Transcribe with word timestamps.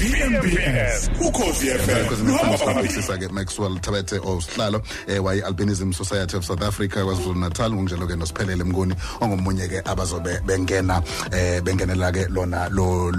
VMBS 0.00 1.10
ukhosi 1.20 1.66
FM 1.66 2.06
ngizobabhekisisa 2.08 3.18
ke 3.18 3.28
Maxwell 3.28 3.80
Thabethe 3.80 4.16
osihlalo 4.24 4.80
eh 5.06 5.24
wayi 5.24 5.42
Albinism 5.42 5.92
Society 5.92 6.36
of 6.36 6.44
South 6.44 6.62
Africa 6.62 7.04
kwaZulu 7.04 7.40
Natal. 7.40 7.70
Ngokunjalo 7.72 8.06
ke 8.06 8.16
nosiphelele 8.16 8.64
mnguni 8.64 8.94
ongomunye 9.20 9.68
ke 9.68 9.82
abazobe 9.84 10.40
bengena 10.46 11.02
eh 11.32 11.60
bengenela 11.60 12.12
ke 12.12 12.28
lona 12.30 12.68
lo 12.68 13.10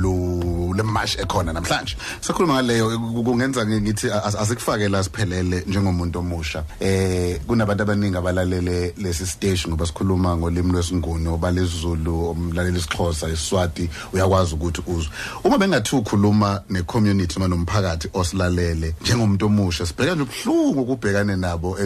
le 0.82 0.92
mash 0.92 1.18
ekhona 1.20 1.54
namhlanje. 1.54 1.96
Sakhuluma 2.22 2.54
ngaleyo 2.54 3.00
kungenza 3.24 3.66
ngithi 3.66 4.12
asikufake 4.12 4.90
la 4.90 5.04
siphelele 5.04 5.64
njengomuntu 5.68 6.20
omusha. 6.20 6.64
Eh 6.80 7.40
kunabantu 7.48 7.84
abaningi 7.84 8.18
abalalele 8.18 8.94
lesi 8.98 9.26
stage 9.28 9.66
ngoba 9.68 9.86
sikhuluma 9.86 10.38
ngolimi 10.38 10.72
lwesinguni 10.72 11.28
obalezulu 11.28 12.30
umlaleli 12.30 12.80
isixhosa 12.80 13.30
iswati 13.30 13.90
uyakwazi 14.14 14.54
ukuthi 14.54 14.82
uzwe. 14.88 15.12
Uma 15.44 15.58
bengathi 15.58 15.96
ukhuluma 15.96 16.62
necommunity 16.70 17.40
noma 17.40 17.56
nomphakathi 17.56 18.10
osilalele 18.14 18.96
njengomuntu 19.02 19.46
omusha 19.46 19.86
sibheka 19.86 20.16
nje 20.16 20.24
ubhlungu 20.24 20.82
ukubhekane 20.82 21.36
nabo 21.36 21.78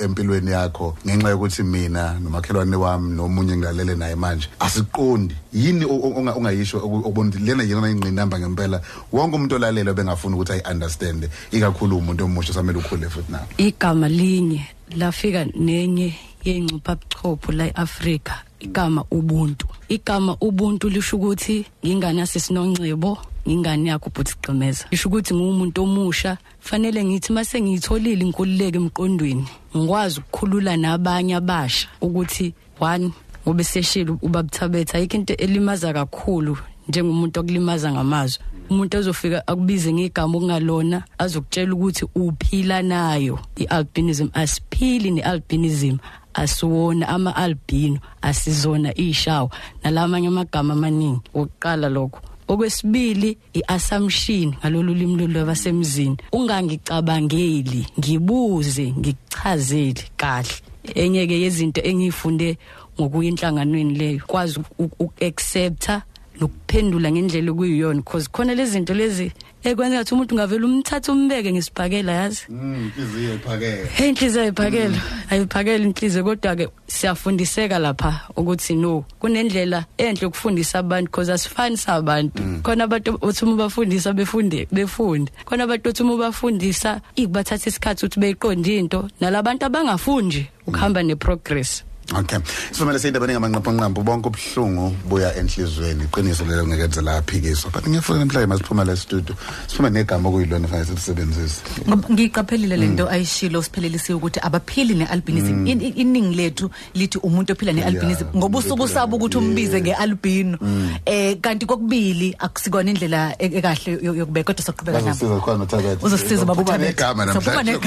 empilweni 0.00 0.50
yakho 0.50 0.96
ngenxa 1.06 1.28
yokuthi 1.30 1.62
mina 1.62 2.18
nomakhelwane 2.20 2.76
wami 2.76 3.16
nomunye 3.16 3.56
ngilalele 3.56 3.94
naye 3.94 4.14
manje 4.14 4.48
asiqondi. 4.60 5.34
Yini 5.52 5.84
ongayisho 5.84 6.78
okubona 6.78 7.30
lena 7.40 7.62
yena 7.62 7.90
ingqinamba 7.90 8.38
ngempela. 8.42 8.80
Wonke 9.12 9.36
umuntu 9.36 9.54
olalele 9.54 9.92
bengafuna 9.94 10.36
ukuthi 10.36 10.52
ayi 10.52 10.62
understand 10.70 11.28
ikakhulu 11.50 11.98
umuntu 11.98 12.24
omusha 12.24 12.52
samele 12.52 12.78
ukhule 12.78 13.08
futhi 13.08 13.32
nawe 13.32 13.46
igama 13.58 14.08
linye 14.08 14.66
lafika 14.96 15.44
nenye 15.44 16.14
yencupha 16.44 16.96
buchopho 16.96 17.52
la 17.52 17.66
eAfrika 17.66 18.42
igama 18.60 19.04
ubuntu. 19.10 19.66
Igama 19.88 20.36
ubuntu 20.40 20.88
lisho 20.88 21.16
ukuthi 21.16 21.64
ngingane 21.86 22.26
sesiNongcebo 22.26 23.18
ingane 23.44 23.90
yakho 23.90 24.10
ubhuti 24.10 24.34
Gqemeza. 24.42 24.86
Isho 24.90 25.08
ukuthi 25.08 25.34
ngumuntu 25.34 25.82
omusha. 25.82 26.38
Fanele 26.60 27.04
ngithi 27.04 27.32
mase 27.32 27.60
ngiyitholile 27.60 28.24
inkululeko 28.24 28.76
emqondweni 28.76 29.46
ngikwazi 29.76 30.20
ukukhulula 30.20 30.76
nabanye 30.76 31.34
abasha 31.34 31.88
ukuthi 32.00 32.54
one 32.80 33.12
ngobe 33.46 33.64
seshilo 33.64 34.18
ubabuthabetha 34.22 34.98
ayikho 34.98 35.16
into 35.16 35.34
elimaza 35.34 35.92
kakhulu 35.92 36.56
njengomuntu 36.88 37.40
okulimaza 37.40 37.92
ngamazwi. 37.92 38.42
Umuntu 38.70 38.98
azofika 38.98 39.46
akubize 39.46 39.92
ngegama 39.92 40.36
okungalona 40.38 41.02
azokutshela 41.18 41.74
ukuthi 41.74 42.04
uphila 42.14 42.82
nayo. 42.82 43.38
Ialbinism 43.56 44.28
asiphili 44.32 45.10
nealbinism 45.10 45.96
asiwona 46.34 47.08
ama-albino 47.08 47.98
asizona 48.22 48.94
ishawa 48.94 49.50
nalamanye 49.84 50.28
amagama 50.28 50.72
amaningi. 50.72 51.20
Okuqala 51.34 51.88
lokho. 51.88 52.20
Okwesibili 52.48 53.38
iassumption 53.54 54.54
ngalolu 54.60 54.94
limi 54.94 55.26
lwabasemzini 55.26 56.16
ungangicabangeli 56.32 57.86
ngibuze 57.98 58.92
ngikuchazele 58.92 60.02
kahle. 60.16 60.54
Enye 60.94 61.26
ke 61.26 61.40
yezinto 61.40 61.80
engiyifunde 61.80 62.58
ngokuya 63.00 63.28
enhlanganweni 63.28 63.94
leyo 63.94 64.22
kwazi 64.26 64.60
uku-accepta 64.78 66.02
nokuphendula 66.42 67.12
ngendlela 67.12 67.50
okuyiyona 67.52 68.02
because 68.02 68.28
khona 68.28 68.54
lezi 68.54 68.72
zinto 68.72 68.94
lezi 68.94 69.32
ekwenza 69.64 70.02
ukuthi 70.02 70.14
umuntu 70.14 70.34
ungavela 70.34 70.66
umthatha 70.66 71.12
umbeke 71.12 71.52
ngesibhakela 71.52 72.12
yazi? 72.12 72.42
Inhliziyo 72.50 73.34
iphakela 73.34 73.86
hey 73.96 74.08
inhliziyo 74.08 74.42
ayiphakela 74.42 74.98
ayiphakela 75.30 75.84
inhliziyo 75.84 76.24
kodwa 76.24 76.56
ke 76.56 76.68
siyafundiseka 76.86 77.78
lapha 77.78 78.20
ukuthi 78.36 78.74
no 78.74 79.04
kunendlela 79.20 79.84
enhle 79.98 80.26
ukufundisa 80.26 80.78
abantu 80.78 81.10
because 81.10 81.32
asifani 81.32 81.76
sabantu 81.76 82.42
khona 82.62 82.84
abantu 82.84 83.18
othi 83.22 83.44
uma 83.44 83.56
bafundisa 83.56 84.12
befunde 84.12 84.66
befunde. 84.72 85.30
Khona 85.44 85.64
abantu 85.64 85.88
othi 85.88 86.02
uma 86.02 86.16
bafundisa 86.16 87.00
ikubathatha 87.16 87.70
isikhathi 87.70 88.06
ukuthi 88.06 88.20
beyiqonde 88.20 88.78
into. 88.78 89.08
Nalabantu 89.20 89.66
abangafundi 89.66 90.46
ukuhamba 90.66 91.02
neprogress. 91.02 91.84
Okay. 92.18 92.38
Sifumele 92.72 92.98
seyindaba 92.98 93.26
ngamanqaphanqampu 93.28 94.02
bonke 94.02 94.28
ubhlungu 94.28 94.94
buya 95.08 95.34
enhlizweni. 95.36 96.04
Iqiniso 96.04 96.44
lelo 96.44 96.66
ngekenze 96.66 97.02
la 97.02 97.22
phikiswa. 97.22 97.70
But 97.72 97.84
ngiyafuna 97.88 98.18
namhlanje 98.24 98.46
masiphuma 98.46 98.84
la 98.84 98.96
studio. 98.96 99.34
Siphume 99.66 99.90
negama 99.90 100.28
okuyilona 100.28 100.68
fanele 100.68 100.86
silisebenzise. 100.86 101.62
Ngiqaphelile 102.10 102.76
lento 102.76 103.08
ayishilo 103.08 103.62
siphelelisiwe 103.62 104.16
ukuthi 104.18 104.40
abaphili 104.42 104.94
nealbinism. 104.94 105.66
Iningi 105.66 106.36
lethu 106.36 106.70
lithi 106.94 107.18
umuntu 107.18 107.52
ophila 107.52 107.72
nealbinism 107.72 108.26
ngoba 108.36 108.58
usuku 108.58 108.88
sabo 108.88 109.16
ukuthi 109.16 109.38
umbize 109.38 109.80
ngealbino. 109.80 110.58
Eh 111.06 111.31
kanti 111.42 111.66
kokubili 111.66 112.36
akusikona 112.38 112.90
indlela 112.90 113.34
ekahle 113.38 113.98
yokubeka 114.02 114.52
kodwa 114.52 114.64
soqhubeka 114.64 115.00
nabo. 115.00 115.10
Uzosiza 115.10 115.40
khona 115.40 115.66
Thabethe. 115.66 116.06
Uzosiza 116.06 116.44
babu 116.44 116.64
Thabethe. 116.64 116.86
negama 116.86 117.26
namhlanje. 117.26 117.78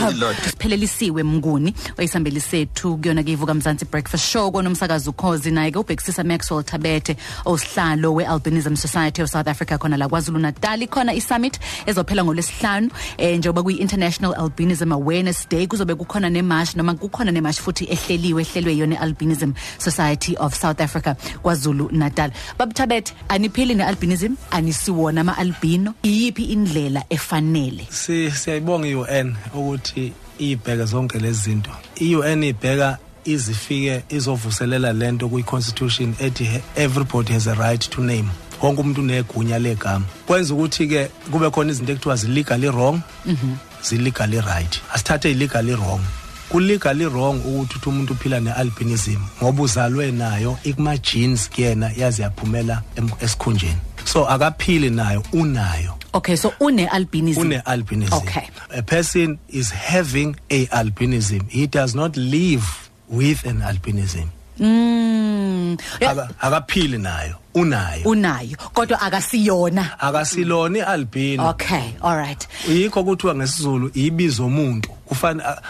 Siphelelisiwe 0.49 1.23
mnguni 1.23 1.73
oyisambeli 1.97 2.41
sethu 2.41 2.97
kuyona 2.97 3.23
ke 3.23 3.31
ivuka 3.31 3.53
mzansi 3.53 3.85
breakfast 3.85 4.25
show 4.25 4.51
konomsakazi 4.51 5.09
ukhozi 5.09 5.51
naye 5.51 5.71
ke 5.71 5.79
ubhekisisa 5.79 6.23
Maxwell 6.23 6.63
Thabethe 6.63 7.15
osihlalo 7.45 8.13
wealbinism 8.13 8.75
society 8.75 9.21
of 9.21 9.29
South 9.29 9.47
Africa 9.47 9.77
khona 9.79 9.97
la 9.97 10.07
KwaZulu 10.07 10.39
Natal 10.39 10.87
khona 10.87 11.13
isummit 11.13 11.59
ezophela 11.85 12.23
ngolesihlanu 12.23 12.89
eh 13.17 13.37
njengoba 13.37 13.63
kuyi 13.63 13.77
International 13.77 14.33
Albinism 14.33 14.91
Awareness 14.91 15.47
Day 15.49 15.67
kuzobe 15.67 15.95
kukhona 15.95 16.29
nemarch 16.29 16.75
noma 16.75 16.93
kukhona 16.93 17.31
nemarch 17.31 17.59
futhi 17.59 17.85
ehleliwe 17.85 18.41
ehlelwe 18.41 18.77
yona 18.77 18.99
albinism 18.99 19.51
society 19.77 20.35
of 20.37 20.55
South 20.55 20.81
Africa 20.81 21.15
KwaZulu 21.43 21.91
Natal 21.91 22.31
babuthabethe 22.57 23.13
aniphili 23.45 23.75
nealbinism? 23.75 24.35
Anisiwona 24.51 25.21
ama 25.21 25.37
albino 25.37 25.93
iyipi 26.03 26.43
indlela 26.43 27.03
efanele? 27.09 27.87
Si 27.89 28.31
siyayibonga 28.31 28.87
iUN 28.87 29.35
ukuthi 29.53 30.13
ibheke 30.39 30.85
zonke 30.85 31.19
lezi 31.19 31.41
zinto. 31.41 31.71
iUN 31.95 32.43
ibheka 32.43 32.97
izifike 33.25 34.03
izovuselela 34.09 34.93
lento 34.93 35.29
kwi 35.29 35.43
constitution 35.43 36.15
ethi 36.19 36.61
everybody 36.75 37.33
has 37.33 37.47
a 37.47 37.53
right 37.55 37.89
to 37.89 38.01
name. 38.01 38.29
Wonke 38.61 38.81
umuntu 38.81 39.01
unegunya 39.01 39.59
legama. 39.59 40.05
Kwenza 40.27 40.53
ukuthi 40.53 40.87
ke 40.87 41.07
kube 41.31 41.49
khona 41.49 41.71
izinto 41.71 41.91
ekuthiwa 41.91 42.15
zi 42.15 42.27
legally 42.27 42.69
wrong 42.69 43.01
mhm. 43.25 43.55
zi 43.83 43.97
legally 43.97 44.41
right. 44.41 44.81
Asithathe 44.93 45.31
i 45.31 45.33
legally 45.33 45.75
wrong. 45.75 46.01
Ku 46.49 46.59
legally 46.59 47.05
wrong 47.05 47.39
ukuthi 47.45 47.75
uthi 47.77 47.89
umuntu 47.89 48.13
uphila 48.13 48.39
nealbinism 48.39 49.21
ngoba 49.41 49.63
uzalwe 49.63 50.11
nayo 50.11 50.57
ikuma 50.63 50.97
genes 50.97 51.49
kuyena 51.49 51.91
yazi 51.97 52.21
yaphumela 52.21 52.81
esikhunjeni. 53.21 53.77
So 54.05 54.25
akaphili 54.29 54.89
nayo 54.89 55.23
unayo. 55.33 55.97
Okay 56.13 56.35
so 56.35 56.53
une 56.61 56.87
albinism 56.87 57.41
une 57.41 57.61
albinism 57.65 58.13
Okay. 58.13 58.47
a 58.69 58.81
person 58.83 59.37
is 59.49 59.71
having 59.71 60.35
a 60.49 60.65
albinism 60.67 61.49
he 61.49 61.67
does 61.67 61.95
not 61.95 62.15
live 62.15 62.89
with 63.09 63.45
an 63.45 63.61
albinism. 63.61 64.29
Mm. 64.59 65.77
Aka- 66.09 66.29
akaphili 66.41 66.97
nayo 66.97 67.35
unayo 67.53 68.01
unayo 68.05 68.57
kodwa 68.73 69.01
akasiyona. 69.01 69.99
akasilona 69.99 70.77
ialbino 70.79 71.49
Okay, 71.49 71.91
all 72.03 72.17
right. 72.17 72.47
yikho 72.69 73.03
kuthiwa 73.03 73.35
ngesizulu 73.35 73.91
ibizo 73.93 74.45
umuntu 74.45 74.89
kufana 74.89 75.61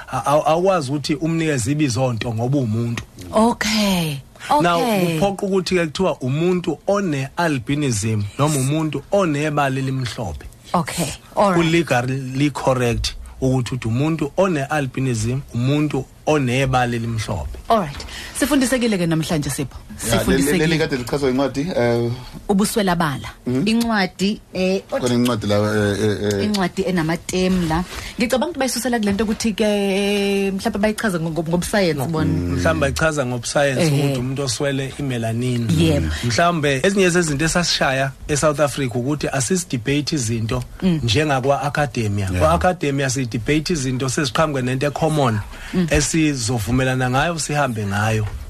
awukwazi 0.46 0.92
ukuthi 0.92 1.16
umnikeze 1.16 1.72
ibizonto 1.72 2.34
ngoba 2.34 2.58
umuntu 2.58 3.04
Okay. 3.32 4.16
now 4.62 4.82
Okay. 4.82 5.20
kuphoqa 5.20 5.46
ukuthi 5.46 5.76
ke 5.76 5.86
kuthiwa 5.86 6.18
umuntu 6.22 6.80
one 6.88 7.30
albinism 7.38 8.24
noma 8.40 8.56
umuntu 8.60 9.04
onebala 9.12 9.80
elimhlophe 9.80 10.46
Okay. 10.74 11.06
All 11.36 11.52
right. 11.54 11.56
kulegally 11.66 12.52
correct 12.52 13.14
ukuthi 13.42 13.76
uthi 13.76 13.88
umuntu 13.88 14.32
one 14.38 14.64
albinism 14.64 15.40
umuntu 15.54 16.06
onebala 16.26 16.96
elimhlophe 16.96 17.58
All 17.70 17.80
right. 17.80 18.05
Sifundisekile 18.40 18.98
ke 18.98 19.08
namhlanje 19.08 19.50
sipho. 19.50 19.78
Sifundisekile 19.98 20.78
kade 20.78 20.96
lichazwe 20.98 21.30
incwadi 21.32 21.62
eh 21.62 22.12
ubuswela 22.50 22.96
bala. 22.96 23.30
Incwadi 23.66 24.42
eh 24.54 24.82
khona 24.90 25.14
incwadi 25.14 25.48
la 25.48 25.56
eh, 25.56 26.40
eh 26.40 26.46
incwadi 26.46 26.82
enamatem 26.84 27.68
la. 27.70 27.84
Ngicabanga 28.20 28.52
ukuthi 28.52 28.60
bayisusela 28.60 29.00
kulento 29.00 29.24
ukuthi 29.24 29.54
ke 29.54 30.52
mhlawumbe 30.52 30.80
bayichaza 30.80 31.18
ngob- 31.20 31.50
ngobuscience 31.50 32.08
bona. 32.08 32.26
mhlawumbe 32.32 32.88
ichaza 32.90 33.26
ngobusayensi 33.26 33.82
Ehhe. 33.82 34.00
ukuthi 34.04 34.20
umuntu 34.20 34.44
oswele 34.44 34.94
imelanin 35.00 35.68
Yebo. 35.80 36.08
mhlawumbe 36.24 36.80
ezinye 36.84 37.10
zezinto 37.10 37.46
esasishaya 37.46 38.12
eSouth 38.28 38.60
Africa 38.60 38.96
ukuthi 38.96 39.28
asidebate 39.28 40.16
izinto 40.16 40.64
njengakwa 40.84 41.62
academia 41.62 42.30
kwa 42.40 42.54
academia 42.54 43.10
sidebate 43.10 43.74
izinto 43.74 44.10
seziqhamuke 44.10 44.62
nento 44.62 44.88
ecommon 44.88 45.40
esizovumelana 45.90 47.10
ngayo 47.10 47.40
sihambe 47.40 47.86
ngayo 47.86 48.26
I- 48.26 48.45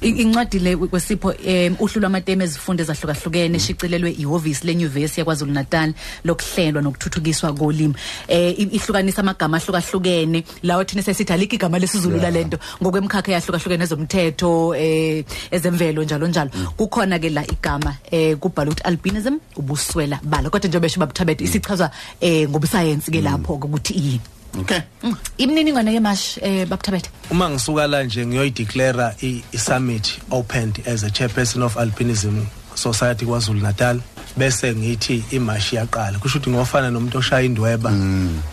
incwadi 0.00 0.58
le 0.58 0.76
kwesipho 0.76 1.28
um 1.28 1.76
uhlu 1.78 2.00
lwamatemu 2.00 2.42
ezifundo 2.42 2.82
ezahlukahlukene 2.82 3.56
eshicilelwe 3.56 4.10
ihhovisi 4.18 4.66
lenyuvesi 4.66 5.20
yakwazulu 5.20 5.52
natal 5.52 5.94
lokuhlelwa 6.24 6.82
nokuthuthukiswa 6.82 7.52
kolimi. 7.52 7.94
Um 8.28 8.68
ihlukanisa 8.72 9.22
amagama 9.22 9.56
ahlukahlukene. 9.56 10.44
Lawo 10.62 10.84
thina 10.84 11.02
sesithi 11.02 11.32
alikho 11.32 11.54
igama 11.54 11.78
lesizulu 11.78 12.18
lalento. 12.18 12.58
Ngokwemkhakha 12.82 13.30
eyahlukahlukene 13.30 13.84
ezomthetho 13.84 14.68
um 14.68 15.24
ezemvelo 15.50 16.04
njalo 16.04 16.26
njalo. 16.26 16.50
Kukhona-ke 16.76 17.30
la 17.30 17.44
igama 17.46 17.96
um 18.12 18.36
kubhala 18.36 18.70
ukuthi 18.70 18.82
albinism 18.82 19.38
ubuswela 19.56 20.20
bala 20.22 20.50
kodwa 20.50 20.68
njengoba 20.68 20.80
besho 20.80 21.00
babuthabethe 21.00 21.44
isichazwa 21.44 21.90
um 22.22 22.48
ngobusayensi-ke 22.50 23.20
lapho-ke 23.20 23.66
ukuthi 23.66 23.94
yini. 23.94 24.33
Okay. 24.60 24.80
Mm. 25.02 25.16
imininingwane 25.38 25.92
yemashi 25.94 26.40
um 26.40 26.66
babuthabethe 26.66 27.10
uma 27.30 27.50
ngisuka 27.50 27.86
la 27.86 28.02
nje 28.02 28.26
ngiyoyideclara 28.26 29.14
i- 29.22 29.42
i-summit 29.52 30.18
opened 30.30 30.80
as 30.88 31.02
a 31.04 31.10
chairperson 31.10 31.62
of 31.62 31.76
alpinism 31.76 32.46
society 32.74 33.24
kwazulu 33.26 33.60
natal 33.60 34.00
bese 34.36 34.74
ngithi 34.74 35.24
imashi 35.30 35.76
yaqala. 35.76 36.18
Kusho 36.18 36.38
ukuthi 36.38 36.50
ngofana 36.50 36.90
nomuntu 36.90 37.18
oshaya 37.18 37.42
indweba 37.46 37.92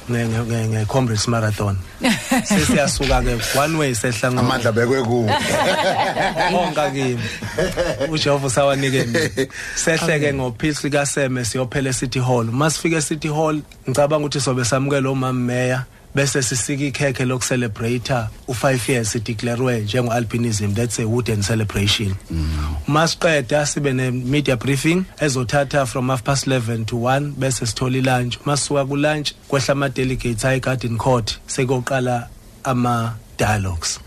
nge-comrades 0.10 1.28
marathon. 1.28 1.78
Sesiyasuka-ke 2.46 3.58
one 3.58 3.78
way 3.78 3.94
sehla 3.96 4.30
amandla 4.40 4.72
bekwe 4.72 5.04
ku 5.04 5.26
onka 6.58 6.92
kimi. 6.92 7.20
Ujehova 8.12 8.48
usawanike 8.48 9.04
mina. 9.06 9.48
Sehleke 9.76 10.34
ngophisi 10.34 10.84
likaseme 10.90 11.46
siyophela 11.46 11.90
e-city 11.90 12.20
hall. 12.20 12.46
Masifika 12.46 12.98
e-city 12.98 13.28
hall 13.28 13.62
ngicabanga 13.90 14.26
ukuthi 14.26 14.40
sobe 14.42 14.66
samukela 14.66 15.10
umama 15.12 15.34
meya 15.34 15.86
bese 16.16 16.42
sisika 16.42 16.84
ikhekhe 16.84 17.26
lokucelebrate 17.26 18.14
u5 18.48 18.92
years 18.92 19.16
ideclarewe 19.16 19.82
njengo-alpinism. 19.82 20.74
That's 20.74 21.00
a 21.00 21.08
wooden 21.08 21.42
celebration. 21.44 22.16
Masiqeda 22.88 23.66
sibe 23.66 23.94
ne-media 23.94 24.58
briefing 24.58 25.06
ezothatha 25.20 25.86
from 25.86 26.10
half 26.10 26.24
past 26.24 26.48
11 26.48 26.86
to 26.86 26.96
1 26.96 27.32
bese 27.40 27.66
sithola 27.66 27.98
ilunch. 27.98 28.38
Masisuka 28.46 28.86
kulunch 28.86 29.34
kwehla 29.48 29.72
ama-delegates 29.72 30.46
ayi-garden 30.46 30.98
court 30.98 31.40
sekuyoqala 32.66 32.66
ama-dialogues 32.66 34.00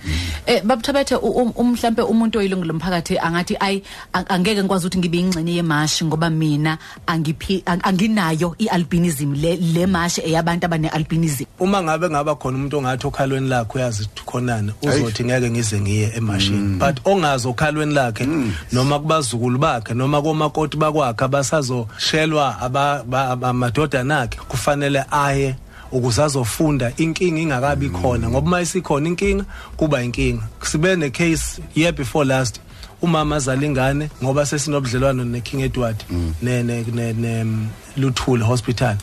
Eh 0.46 0.60
babuthabethe 0.64 1.16
umhlambe 1.16 2.02
umuntu 2.02 2.38
oyilungu 2.38 2.64
lomphakathi 2.64 3.18
angathi 3.18 3.56
ay 3.60 3.82
ang- 4.12 4.26
angeke 4.28 4.60
ngikwazi 4.62 4.86
ukuthi 4.86 4.98
ngibe 4.98 5.18
ingxenye 5.18 5.52
yemashi 5.56 6.04
ngoba 6.04 6.30
mina 6.30 6.78
angiphi 7.06 7.62
ang- 7.66 7.80
anginayo 7.82 8.54
ialbinism 8.58 9.32
le 9.34 9.56
le 9.56 9.86
mashi 9.86 10.20
eyabantu 10.20 10.66
abane 10.66 10.88
albinism 10.88 11.44
uma 11.58 11.82
ngabe 11.82 12.10
ngaba 12.10 12.34
khona 12.36 12.56
umuntu 12.58 12.78
ongathi 12.78 13.06
okhalweni 13.06 13.48
lakhe 13.48 13.78
uyazi 13.78 14.02
ukuthi 14.04 14.22
khonani 14.26 14.72
uzothi 14.82 15.24
ngeke 15.24 15.50
ngize 15.50 15.80
ngiye 15.80 16.12
emashini. 16.16 16.78
But 16.78 17.00
ongazi 17.04 17.48
okhalweni 17.48 17.94
lakhe 17.94 18.26
noma 18.72 18.98
kubazukulu 19.00 19.58
bakhe 19.58 19.94
noma 19.94 20.22
komakoti 20.22 20.76
bakwakhe 20.76 21.24
abasazoshelwa 21.24 22.60
aba- 22.60 23.02
ba- 23.06 23.30
aba- 23.32 23.48
amadodana 23.48 24.20
akhe 24.20 24.38
kufanele 24.48 25.04
aye 25.10 25.56
ukuze 25.92 26.22
azofunda 26.22 26.92
inkinga 26.96 27.40
ingakabi 27.40 27.88
khona. 27.90 28.28
Ngoba 28.28 28.46
uma 28.46 28.60
isikhona 28.60 29.08
inkinga 29.08 29.44
kuba 29.76 30.02
inkinga. 30.02 30.42
Sibe 30.62 30.96
ne 30.96 31.10
case 31.10 31.60
year 31.74 31.92
before 31.92 32.24
last 32.24 32.60
umama 33.02 33.36
azala 33.36 33.66
ingane 33.66 34.10
ngoba 34.22 34.46
sesinobudlelwano 34.46 35.24
neking 35.24 35.60
edward 35.60 35.96
ne 36.42 36.62
ne 36.62 36.84
ne, 36.92 37.44
mm, 37.44 37.68
luthule 37.96 38.44
hospital. 38.44 38.96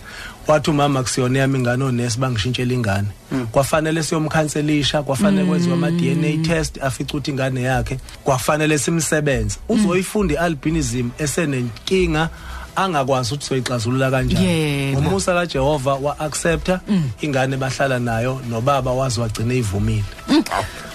Wathi 0.48 0.70
umama 0.72 1.04
kusiyona 1.04 1.40
yami 1.40 1.60
ingane 1.60 1.84
onesi 1.84 2.20
bangishintshela 2.20 2.74
ingane. 2.74 3.08
Kwafanele 3.52 4.04
siyomkhanselisha 4.04 5.04
kwafanele 5.04 5.46
kwenziwe 5.46 5.74
ama 5.74 5.92
DNA 5.92 6.38
test 6.44 6.84
afica 6.84 7.14
ukuthi 7.14 7.32
ingane 7.32 7.62
yakhe. 7.62 8.00
Kwafanele 8.24 8.78
simsebenze. 8.78 9.58
Uzoyifunda 9.70 10.34
ialbinism 10.34 11.10
esenenkinga 11.20 12.30
angakwazi 12.76 13.34
ukuthi 13.34 13.48
soyixazulula 13.48 14.12
kanjani. 14.12 14.96
Umusa 14.96 15.34
kaJehova 15.34 15.94
wa 15.96 16.20
accepta 16.20 16.80
ingane 17.22 17.58
bahlala 17.58 18.00
nayo 18.00 18.42
nobaba 18.50 18.92
wazi 18.92 19.20
wagcina 19.20 19.54
ivumile. 19.54 20.04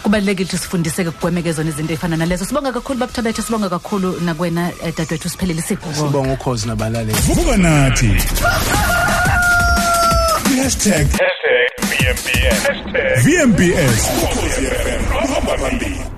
Kubalekile 0.03 0.45
ukuthi 0.45 0.59
sifundiseke 0.59 1.11
kugwemeke 1.11 1.53
zona 1.53 1.71
izinto 1.71 1.93
ezifana 1.93 2.17
nalezo. 2.17 2.45
Sibonga 2.45 2.73
kakhulu 2.73 2.99
babuthabethe 2.99 3.43
sibonga 3.43 3.69
kakhulu 3.69 4.21
nakwena 4.21 4.73
eh, 4.85 4.95
dadewethu 4.97 5.29
siphelele 5.29 5.61
isipho 5.61 5.93
sibonga 5.95 6.33
ukhozi 6.33 6.69
nabalaleli. 6.69 7.13
Vuka 7.13 7.57
nathi. 7.57 8.11
Hashtag. 10.63 11.07
VMBS. 11.91 12.63
Hashtag 12.67 13.07
vmbs 13.25 14.11
ukhozi 14.25 14.67
fm 14.67 16.16